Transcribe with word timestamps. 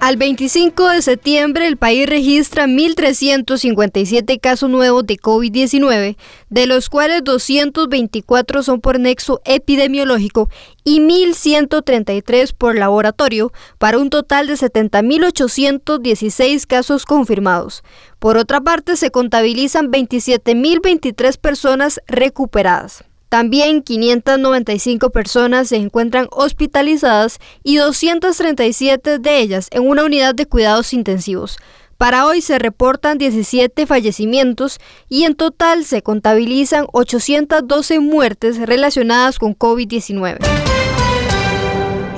Al 0.00 0.16
25 0.16 0.90
de 0.90 1.02
septiembre 1.02 1.66
el 1.66 1.76
país 1.76 2.08
registra 2.08 2.66
1.357 2.66 4.40
casos 4.40 4.70
nuevos 4.70 5.04
de 5.04 5.16
COVID-19, 5.16 6.16
de 6.50 6.66
los 6.68 6.88
cuales 6.88 7.24
224 7.24 8.62
son 8.62 8.80
por 8.80 9.00
nexo 9.00 9.40
epidemiológico 9.44 10.50
y 10.84 11.00
1.133 11.00 12.54
por 12.56 12.78
laboratorio, 12.78 13.52
para 13.78 13.98
un 13.98 14.08
total 14.08 14.46
de 14.46 14.54
70.816 14.54 16.64
casos 16.64 17.04
confirmados. 17.04 17.82
Por 18.20 18.36
otra 18.36 18.60
parte, 18.60 18.94
se 18.94 19.10
contabilizan 19.10 19.90
27.023 19.90 21.38
personas 21.38 22.00
recuperadas. 22.06 23.02
También 23.28 23.82
595 23.82 25.10
personas 25.10 25.68
se 25.68 25.76
encuentran 25.76 26.28
hospitalizadas 26.30 27.38
y 27.62 27.76
237 27.76 29.18
de 29.18 29.38
ellas 29.38 29.68
en 29.70 29.86
una 29.86 30.04
unidad 30.04 30.34
de 30.34 30.46
cuidados 30.46 30.92
intensivos. 30.92 31.58
Para 31.98 32.26
hoy 32.26 32.40
se 32.40 32.58
reportan 32.58 33.18
17 33.18 33.84
fallecimientos 33.84 34.78
y 35.08 35.24
en 35.24 35.34
total 35.34 35.84
se 35.84 36.00
contabilizan 36.00 36.86
812 36.92 37.98
muertes 37.98 38.58
relacionadas 38.58 39.38
con 39.38 39.56
COVID-19. 39.56 40.67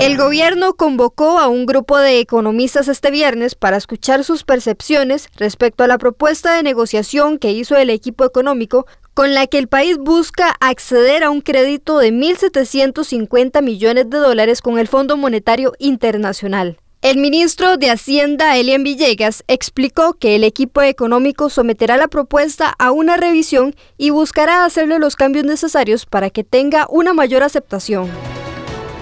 El 0.00 0.16
gobierno 0.16 0.72
convocó 0.72 1.38
a 1.38 1.48
un 1.48 1.66
grupo 1.66 1.98
de 1.98 2.20
economistas 2.20 2.88
este 2.88 3.10
viernes 3.10 3.54
para 3.54 3.76
escuchar 3.76 4.24
sus 4.24 4.44
percepciones 4.44 5.28
respecto 5.36 5.84
a 5.84 5.86
la 5.86 5.98
propuesta 5.98 6.54
de 6.54 6.62
negociación 6.62 7.36
que 7.36 7.52
hizo 7.52 7.76
el 7.76 7.90
equipo 7.90 8.24
económico 8.24 8.86
con 9.12 9.34
la 9.34 9.46
que 9.46 9.58
el 9.58 9.68
país 9.68 9.98
busca 9.98 10.56
acceder 10.58 11.22
a 11.22 11.28
un 11.28 11.42
crédito 11.42 11.98
de 11.98 12.14
1.750 12.14 13.62
millones 13.62 14.08
de 14.08 14.16
dólares 14.16 14.62
con 14.62 14.78
el 14.78 14.88
Fondo 14.88 15.18
Monetario 15.18 15.74
Internacional. 15.78 16.78
El 17.02 17.18
ministro 17.18 17.76
de 17.76 17.90
Hacienda, 17.90 18.56
Elian 18.56 18.82
Villegas, 18.82 19.44
explicó 19.48 20.14
que 20.14 20.34
el 20.34 20.44
equipo 20.44 20.80
económico 20.80 21.50
someterá 21.50 21.98
la 21.98 22.08
propuesta 22.08 22.74
a 22.78 22.90
una 22.90 23.18
revisión 23.18 23.74
y 23.98 24.08
buscará 24.08 24.64
hacerle 24.64 24.98
los 24.98 25.14
cambios 25.14 25.44
necesarios 25.44 26.06
para 26.06 26.30
que 26.30 26.42
tenga 26.42 26.86
una 26.88 27.12
mayor 27.12 27.42
aceptación. 27.42 28.08